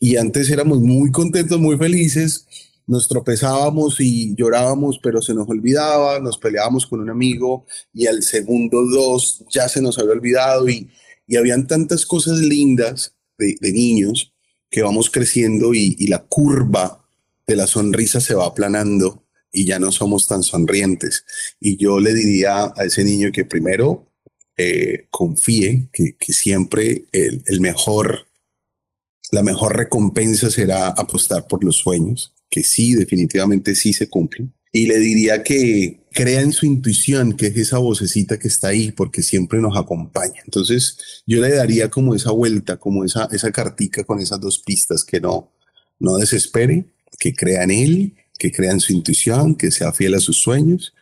[0.00, 2.46] y antes éramos muy contentos, muy felices,
[2.86, 8.22] nos tropezábamos y llorábamos, pero se nos olvidaba, nos peleábamos con un amigo y al
[8.22, 10.88] segundo dos ya se nos había olvidado y,
[11.26, 14.32] y habían tantas cosas lindas de, niños
[14.70, 17.04] que vamos creciendo y, la curva
[17.46, 21.24] de la sonrisa se va aplanando y ya no somos tan sonrientes.
[21.60, 24.05] Y yo le diría a ese niño que primero
[24.56, 28.26] eh, confíe que, siempre el, el mejor,
[29.30, 34.86] la mejor recompensa será apostar por los sueños que sí, definitivamente sí se cumplen, y
[34.86, 39.22] le diría que crea en su intuición, que es esa vocecita que está ahí, porque
[39.22, 40.42] siempre nos acompaña.
[40.44, 45.04] Entonces, yo le daría como esa vuelta, como esa, esa cartica con esas dos pistas,
[45.04, 45.52] que no,
[45.98, 46.86] no desespere,
[47.18, 50.92] que crea en él, que crea en su intuición, que sea fiel a sus sueños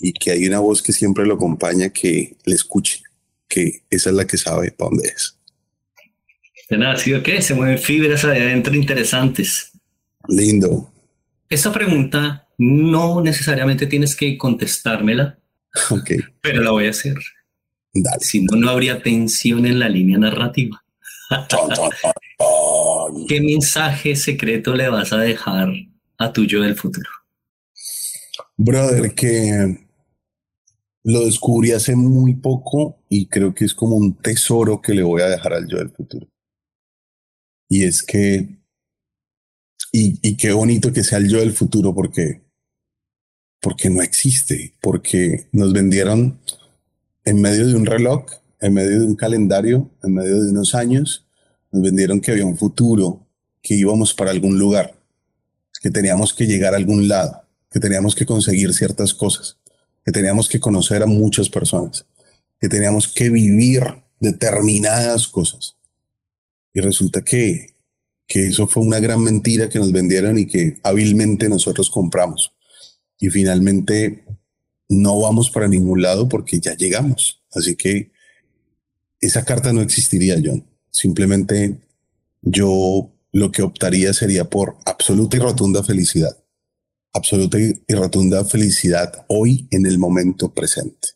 [0.00, 3.02] y que hay una voz que siempre lo acompaña, que le escuche,
[3.48, 5.38] que esa es la que sabe para dónde es.
[6.68, 9.72] De nada, sí, ok, se mueven fibras adentro interesantes.
[10.28, 10.92] Lindo.
[11.48, 15.38] Esa pregunta no necesariamente tienes que contestármela,
[15.90, 16.18] okay.
[16.40, 17.14] pero la voy a hacer.
[17.94, 18.20] Dale.
[18.20, 20.82] Si no, no habría tensión en la línea narrativa.
[23.28, 25.72] ¿Qué mensaje secreto le vas a dejar
[26.18, 27.08] a tu yo del futuro?
[28.56, 29.86] Brother, que
[31.04, 35.22] lo descubrí hace muy poco y creo que es como un tesoro que le voy
[35.22, 36.26] a dejar al yo del futuro.
[37.68, 38.58] Y es que,
[39.92, 42.42] y, y qué bonito que sea el yo del futuro porque,
[43.60, 46.40] porque no existe, porque nos vendieron
[47.24, 48.24] en medio de un reloj,
[48.60, 51.26] en medio de un calendario, en medio de unos años,
[51.70, 53.26] nos vendieron que había un futuro,
[53.60, 54.98] que íbamos para algún lugar,
[55.80, 57.45] que teníamos que llegar a algún lado,
[57.76, 59.58] que teníamos que conseguir ciertas cosas,
[60.02, 62.06] que teníamos que conocer a muchas personas,
[62.58, 63.82] que teníamos que vivir
[64.18, 65.76] determinadas cosas.
[66.72, 67.74] Y resulta que,
[68.26, 72.50] que eso fue una gran mentira que nos vendieron y que hábilmente nosotros compramos.
[73.20, 74.24] Y finalmente
[74.88, 77.42] no vamos para ningún lado porque ya llegamos.
[77.52, 78.10] Así que
[79.20, 80.64] esa carta no existiría, John.
[80.90, 81.76] Simplemente
[82.40, 86.38] yo lo que optaría sería por absoluta y rotunda felicidad.
[87.16, 91.08] Absoluta y rotunda felicidad hoy en el momento presente.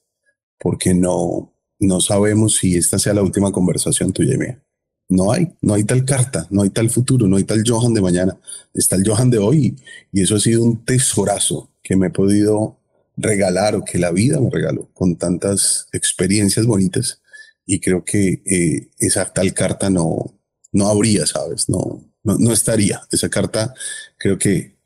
[0.59, 4.63] Porque no, no sabemos si esta sea la última conversación tuya y mía.
[5.11, 8.01] No hay, no hay tal carta, no hay tal futuro, no hay tal Johan de
[8.01, 8.39] mañana.
[8.73, 9.77] Está el Johan de hoy
[10.13, 12.79] y eso ha sido un tesorazo que me he podido
[13.17, 17.21] regalar o que la vida me regaló con tantas experiencias bonitas
[17.67, 20.39] y creo que eh, esa tal carta no,
[20.73, 21.69] no habría, ¿sabes?
[21.69, 23.03] No, no, no, estaría.
[23.11, 23.75] Esa carta
[24.17, 24.77] creo que,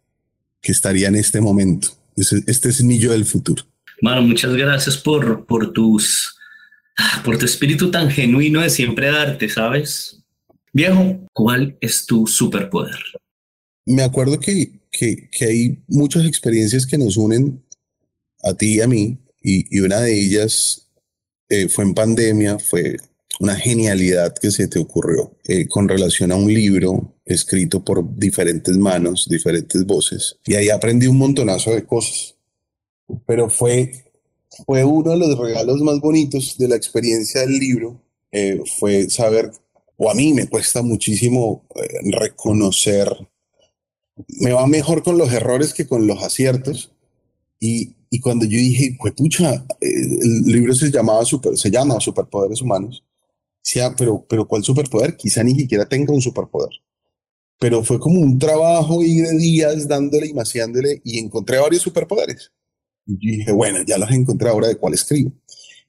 [0.64, 1.88] que estaría en este momento.
[2.16, 3.62] Este, es mi yo del futuro.
[4.00, 6.36] Mano, muchas gracias por, por tus
[6.98, 10.22] ah, por tu espíritu tan genuino de siempre darte, ¿sabes?
[10.72, 12.98] Viejo, ¿cuál es tu superpoder?
[13.86, 17.62] Me acuerdo que, que, que hay muchas experiencias que nos unen
[18.42, 20.90] a ti y a mí, y, y una de ellas
[21.48, 22.96] eh, fue en pandemia, fue
[23.40, 28.76] una genialidad que se te ocurrió eh, con relación a un libro escrito por diferentes
[28.76, 30.38] manos, diferentes voces.
[30.46, 32.36] Y ahí aprendí un montonazo de cosas.
[33.26, 33.92] Pero fue,
[34.66, 38.00] fue uno de los regalos más bonitos de la experiencia del libro.
[38.32, 39.50] Eh, fue saber,
[39.96, 43.08] o a mí me cuesta muchísimo eh, reconocer,
[44.28, 46.92] me va mejor con los errores que con los aciertos.
[47.60, 53.02] Y, y cuando yo dije, pucha, el libro se llamaba se llama Superpoderes Humanos
[53.96, 55.16] pero, pero ¿cuál superpoder?
[55.16, 56.70] Quizá ni siquiera tenga un superpoder.
[57.58, 62.52] Pero fue como un trabajo y de días dándole y maciándole y encontré varios superpoderes.
[63.06, 65.32] Y dije, bueno, ya los encontré ahora de cuál escribo.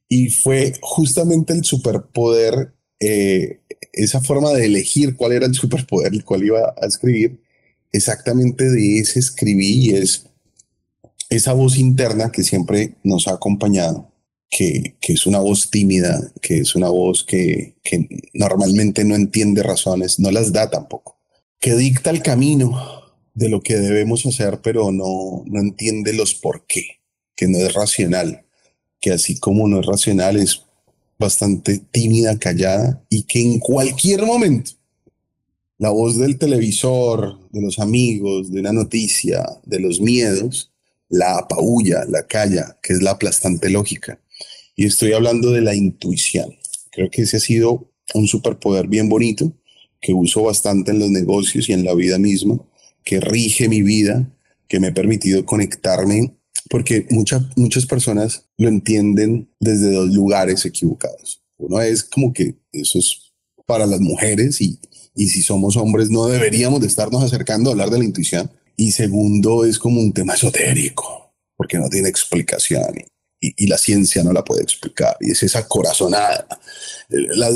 [0.07, 3.61] Y fue justamente el superpoder, eh,
[3.93, 7.41] esa forma de elegir cuál era el superpoder, el cual iba a escribir,
[7.91, 10.27] exactamente de ese escribí y es
[11.29, 14.14] esa voz interna que siempre nos ha acompañado
[14.55, 17.75] que, es una voz tímida, que es una voz que,
[18.33, 21.17] normalmente no entiende razones, no las da tampoco,
[21.59, 26.65] que dicta el camino de lo que debemos hacer, pero no, no entiende los por
[26.67, 27.01] qué,
[27.35, 28.45] que no es racional,
[29.01, 30.61] que así como no es racional es
[31.19, 34.71] bastante tímida, callada y que en cualquier momento
[35.77, 40.71] la voz del televisor, de los amigos, de una noticia, de los miedos,
[41.09, 44.17] la apaulla, la calla, que es la aplastante lógica.
[44.75, 46.55] Y estoy hablando de la intuición.
[46.91, 49.53] Creo que ese ha sido un superpoder bien bonito
[50.01, 52.59] que uso bastante en los negocios y en la vida misma,
[53.03, 54.31] que rige mi vida,
[54.67, 56.35] que me ha permitido conectarme,
[56.69, 61.41] porque muchas muchas personas lo entienden desde dos lugares equivocados.
[61.57, 63.33] Uno es como que eso es
[63.65, 64.79] para las mujeres y,
[65.15, 68.51] y si somos hombres no deberíamos de estarnos acercando a hablar de la intuición.
[68.77, 72.83] Y segundo es como un tema esotérico, porque no tiene explicación
[73.39, 75.15] y, la ciencia no la puede explicar.
[75.19, 76.47] Y es esa corazonada,
[77.09, 77.51] la,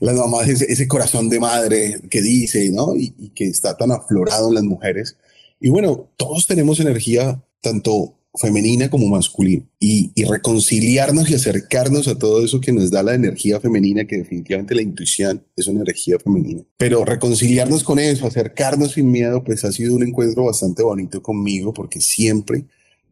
[0.00, 2.94] la, mamá, ese, ese, corazón de madre que dice, ¿no?
[2.96, 5.16] Y, y, que está tan aflorado en las mujeres.
[5.60, 12.44] Y bueno, todos tenemos energía, tanto femenina como masculina y, reconciliarnos y acercarnos a todo
[12.44, 16.62] eso que nos da la energía femenina, que definitivamente la intuición es una energía femenina.
[16.76, 21.72] Pero reconciliarnos con eso, acercarnos sin miedo, pues ha sido un encuentro bastante bonito conmigo
[21.72, 22.64] porque siempre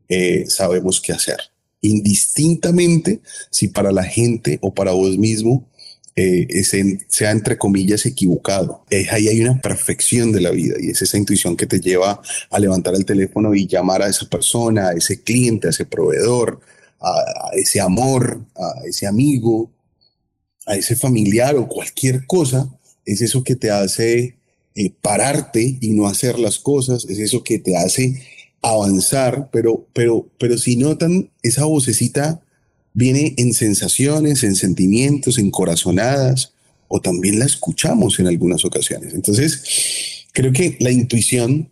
[0.09, 1.39] eh, sabemos qué hacer.
[1.85, 3.21] Indistintamente
[3.51, 5.67] si para la gente o para vos mismo
[6.17, 6.63] eh,
[7.09, 8.85] sea entre comillas equivocado.
[9.11, 12.59] ahí hay una perfección de la vida y es esa intuición que te lleva a
[12.61, 16.61] levantar el teléfono y llamar a esa persona, a ese cliente, a ese proveedor,
[17.01, 19.73] a, ese amor, a ese amigo,
[20.67, 22.69] a ese familiar o cualquier cosa.
[23.05, 24.37] Es eso que te hace
[24.77, 28.23] eh, pararte y no hacer las cosas, es eso que te hace
[28.65, 32.41] avanzar, pero, pero, pero si notan esa vocecita
[32.95, 36.53] viene en sensaciones, en sentimientos, en corazonadas,
[36.89, 39.15] o también la escuchamos en algunas ocasiones.
[39.15, 41.71] Entonces, creo que la intuición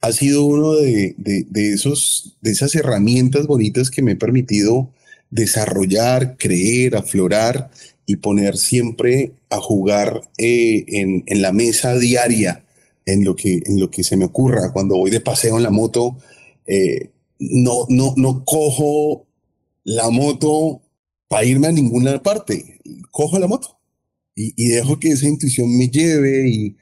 [0.00, 1.14] ha sido uno de,
[1.54, 4.90] esos, de esas herramientas bonitas que me ha permitido
[5.30, 7.70] desarrollar, creer, aflorar
[8.06, 12.62] y poner siempre a jugar eh, en, la mesa diaria,
[13.06, 14.72] en lo, que, en lo que se me ocurra.
[14.72, 16.18] Cuando voy de paseo en la moto,
[16.66, 19.26] eh, no, no, no cojo
[19.84, 20.82] la moto
[21.28, 22.80] para irme a ninguna parte.
[23.10, 23.76] Cojo la moto
[24.36, 26.76] y, dejo que esa intuición me lleve y,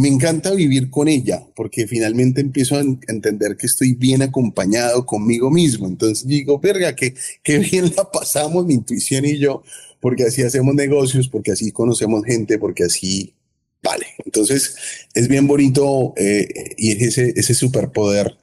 [0.00, 5.50] me encanta vivir con ella porque finalmente empiezo a entender que estoy bien acompañado conmigo
[5.50, 5.86] mismo.
[5.86, 9.62] Entonces digo, verga, que, qué bien la pasamos mi intuición y yo,
[10.00, 13.32] porque así hacemos negocios, porque así conocemos gente, porque así
[13.86, 14.06] vale.
[14.24, 14.76] Entonces
[15.14, 18.36] es bien bonito eh, y ese, ese superpoder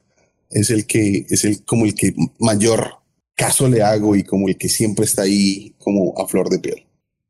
[0.49, 2.95] es el que es el como el que mayor
[3.35, 6.85] caso le hago y como el que siempre está ahí como a flor de piel.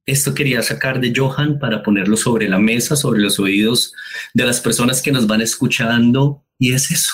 [0.05, 3.93] Esto quería sacar de Johan para ponerlo sobre la mesa, sobre los oídos
[4.33, 6.43] de las personas que nos van escuchando.
[6.59, 7.13] Y es eso.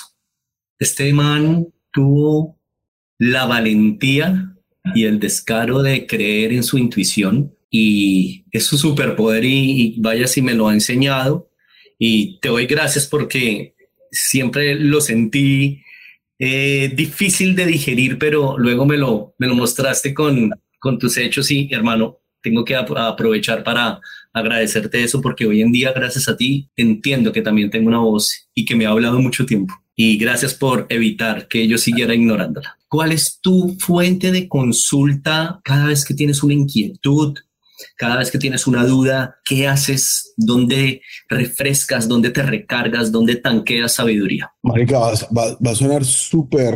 [0.80, 2.60] Este man tuvo
[3.20, 4.56] la valentía
[4.96, 10.28] y el descaro de creer en su intuición y es su superpoder y, y vaya
[10.28, 11.50] si me lo ha enseñado.
[11.98, 13.76] Y te doy gracias porque
[14.12, 15.84] siempre lo sentí
[16.42, 21.52] eh, difícil de digerir, pero luego me lo, me lo mostraste con, con tus hechos
[21.52, 24.00] y hermano, tengo que aprovechar para
[24.32, 28.48] agradecerte eso porque hoy en día, gracias a ti, entiendo que también tengo una voz
[28.54, 29.74] y que me ha hablado mucho tiempo.
[29.96, 32.78] Y gracias por evitar que yo siguiera ignorándola.
[32.88, 37.38] ¿Cuál es tu fuente de consulta cada vez que tienes una inquietud,
[37.98, 40.34] cada vez que tienes una duda, ¿qué haces?
[40.38, 42.08] ¿Dónde refrescas?
[42.08, 43.12] ¿Dónde te recargas?
[43.12, 44.52] ¿Dónde tanqueas sabiduría?
[44.64, 46.76] Marica, va, a sonar súper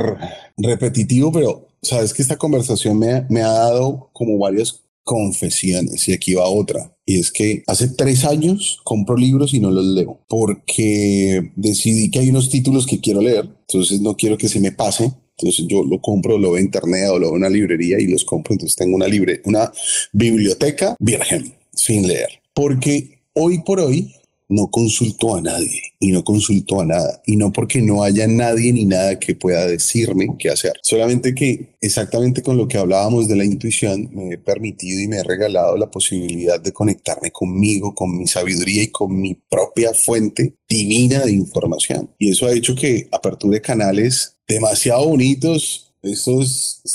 [0.58, 6.34] repetitivo, pero sabes que esta conversación me, me ha dado como varias confesiones y aquí
[6.34, 6.96] va otra.
[7.06, 12.20] Y es que hace tres años compro libros y no los leo porque decidí que
[12.20, 15.84] hay unos títulos que quiero leer, entonces no quiero que se me pase entonces yo
[15.84, 18.54] lo compro, lo veo en internet o lo veo en una librería y los compro.
[18.54, 19.72] Entonces tengo una, libre, una
[20.12, 22.30] biblioteca virgen, sin leer.
[22.54, 24.14] Porque hoy por hoy
[24.54, 27.22] no consulto a nadie y no consulto a nada.
[27.26, 30.74] Y no porque no haya nadie ni nada que pueda decirme qué hacer.
[30.82, 35.18] Solamente que exactamente con lo que hablábamos de la intuición, me he permitido y me
[35.18, 40.56] he regalado la posibilidad de conectarme conmigo, con mi sabiduría y con mi propia fuente
[40.70, 42.10] divina de información.
[42.20, 45.94] Y eso ha hecho que aperture canales demasiado bonitos.
[46.02, 46.42] Esto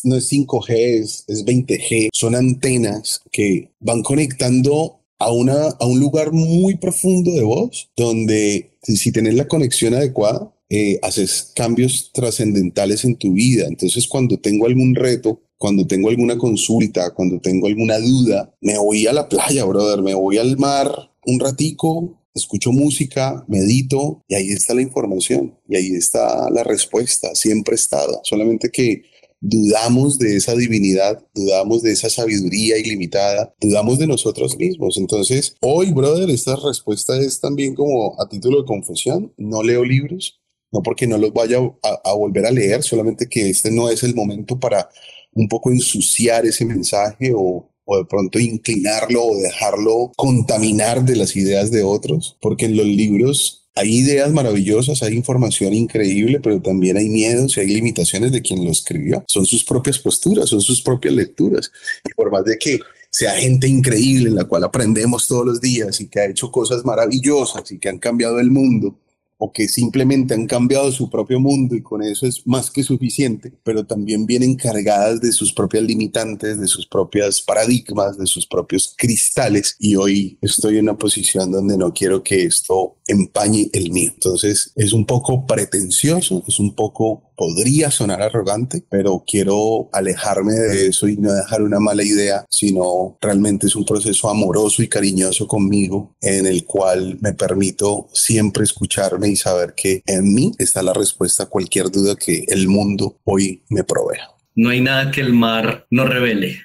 [0.05, 2.11] no es 5G, es, 20G.
[2.13, 8.71] Son antenas que van conectando a, una, a un lugar muy profundo de voz, donde
[8.83, 13.67] si, si tenés la conexión adecuada, eh, haces cambios trascendentales en tu vida.
[13.67, 19.07] Entonces, cuando tengo algún reto, cuando tengo alguna consulta, cuando tengo alguna duda, me voy
[19.07, 24.49] a la playa, brother, me voy al mar un ratico, escucho música, medito y ahí
[24.51, 29.03] está la información y ahí está la respuesta, siempre estado, solamente que
[29.41, 34.97] dudamos de esa divinidad, dudamos de esa sabiduría ilimitada, dudamos de nosotros mismos.
[34.99, 40.41] Entonces, hoy, brother, esta respuesta es también como a título de confesión, no leo libros,
[40.73, 41.59] no porque no los vaya
[42.05, 44.89] a, volver a leer, solamente que este no es el momento para
[45.33, 51.35] un poco ensuciar ese mensaje o o de pronto inclinarlo o dejarlo contaminar de las
[51.37, 56.97] ideas de otros, porque en los libros hay ideas maravillosas, hay información increíble, pero también
[56.97, 59.23] hay miedos y hay limitaciones de quien lo escribió.
[59.29, 61.71] Son sus propias posturas, son sus propias lecturas.
[62.05, 62.81] Y por más de que
[63.11, 66.85] sea gente increíble en la cual aprendemos todos los días y que ha hecho cosas
[66.85, 68.97] maravillosas y que han cambiado el mundo,
[69.39, 73.53] o que simplemente han cambiado su propio mundo y con eso es más que suficiente,
[73.63, 78.95] pero también vienen cargadas de sus propias limitantes, de sus propias paradigmas, de sus propios
[78.97, 84.11] cristales y hoy estoy en una posición donde no quiero que esto empañe el mío.
[84.13, 90.89] Entonces es un poco pretencioso, es un poco podría sonar arrogante, pero quiero alejarme de
[90.89, 95.47] eso y no dejar una mala idea, sino realmente es un proceso amoroso y cariñoso
[95.47, 100.93] conmigo en el cual me permito siempre escucharme y saber que en mí está la
[100.93, 104.29] respuesta a cualquier duda que el mundo hoy me provea.
[104.57, 106.61] No hay nada que el mar no revele.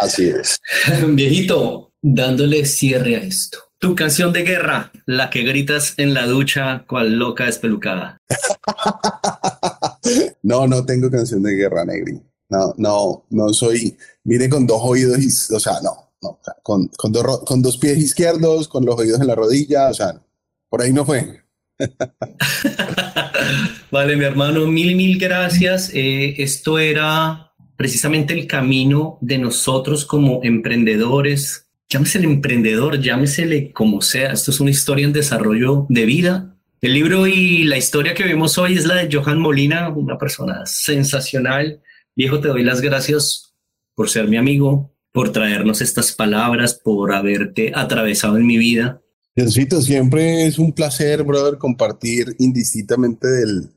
[0.00, 0.58] Así es.
[1.08, 3.67] Viejito, dándole cierre a esto.
[3.80, 8.20] Tu canción de guerra, la que gritas en la ducha cual loca despelucada.
[10.42, 12.20] no, no tengo canción de guerra, Negri.
[12.48, 13.96] No, no, no soy.
[14.24, 17.98] Vine con dos oídos, y, o sea, no, no, con, con, dos, con dos pies
[17.98, 20.20] izquierdos, con los oídos en la rodilla, o sea,
[20.68, 21.44] por ahí no fue.
[23.92, 25.90] vale, mi hermano, mil, mil gracias.
[25.94, 34.32] Eh, esto era precisamente el camino de nosotros como emprendedores, llámesele emprendedor, llámesele como sea,
[34.32, 36.54] esto es una historia en desarrollo de vida.
[36.80, 40.64] El libro y la historia que vemos hoy es la de Johan Molina, una persona
[40.66, 41.82] sensacional.
[42.14, 43.54] Viejo, te doy las gracias
[43.94, 49.00] por ser mi amigo, por traernos estas palabras, por haberte atravesado en mi vida.
[49.34, 53.70] Diosito, siempre es un placer, brother, compartir indistintamente del,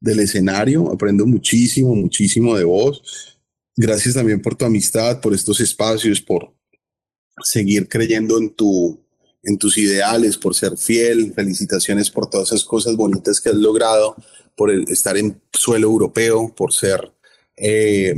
[0.00, 0.90] del escenario.
[0.92, 3.38] Aprendo muchísimo, muchísimo de vos.
[3.76, 6.52] Gracias también por tu amistad, por estos espacios, por,
[7.42, 9.00] seguir creyendo en, tu,
[9.42, 11.32] en tus ideales, por ser fiel.
[11.34, 14.16] Felicitaciones por todas esas cosas bonitas que has logrado,
[14.56, 17.12] por estar en suelo europeo, por ser
[17.56, 18.14] eh,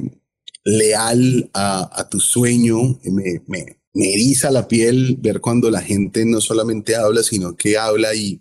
[0.64, 2.98] leal a, tu sueño.
[3.04, 7.76] Me, me, me, eriza la piel ver cuando la gente no solamente habla, sino que
[7.76, 8.40] habla y,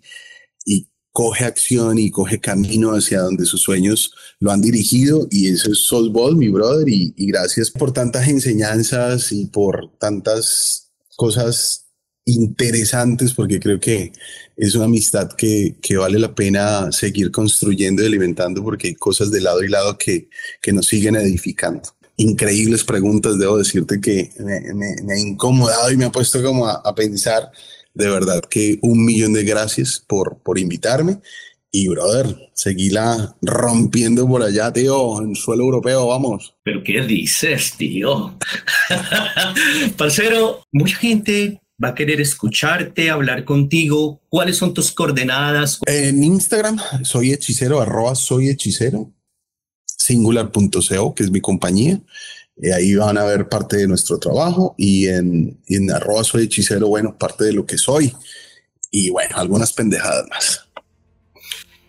[1.12, 5.78] coge acción y coge camino hacia donde sus sueños lo han dirigido y eso es
[5.80, 11.90] Soulball, mi brother, y, y, gracias por tantas enseñanzas y por tantas cosas
[12.24, 14.12] interesantes porque creo que
[14.56, 19.30] es una amistad que, que vale la pena seguir construyendo y alimentando porque hay cosas
[19.30, 20.28] de lado y lado que,
[20.60, 21.82] que nos siguen edificando.
[22.16, 26.74] Increíbles preguntas, debo decirte que me, me, ha incomodado y me ha puesto como a,
[26.74, 27.50] a pensar
[27.94, 31.20] de verdad que un millón de gracias por, por invitarme.
[31.72, 36.54] Y, brother, seguíla rompiendo por allá, tío, en suelo europeo, vamos.
[36.64, 38.36] ¿Pero qué dices, tío?
[39.96, 44.20] Parcero, mucha gente va a querer escucharte, hablar contigo.
[44.28, 45.80] ¿Cuáles son tus coordenadas?
[45.86, 49.12] En Instagram, soy hechicero, arroba soy hechicero,
[49.86, 52.00] singular.co, que es mi compañía.
[52.62, 56.88] Eh, ahí van a ver parte de nuestro trabajo y en, en arroba soy hechicero,
[56.88, 58.12] bueno, parte de lo que soy
[58.90, 60.66] y bueno, algunas pendejadas más.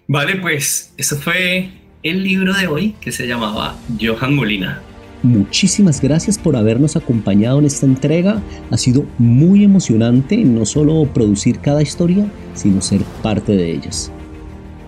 [0.07, 1.71] Vale, pues eso fue
[2.03, 4.81] el libro de hoy que se llamaba Johan Molina.
[5.23, 8.41] Muchísimas gracias por habernos acompañado en esta entrega.
[8.71, 14.11] Ha sido muy emocionante no solo producir cada historia, sino ser parte de ellas.